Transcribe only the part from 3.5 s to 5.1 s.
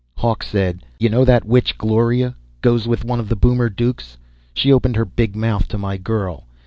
Dukes? She opened her